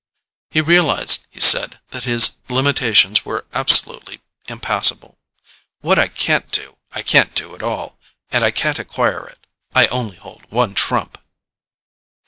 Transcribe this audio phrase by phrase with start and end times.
[0.49, 5.19] He realized, he said, that his limitations were absolutely impassable.
[5.81, 7.99] "What I can't do, I can't do at all,
[8.31, 9.45] and I can't acquire it.
[9.75, 11.19] I only hold one trump."